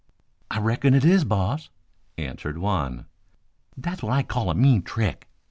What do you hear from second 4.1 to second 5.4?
I call a mean trick!"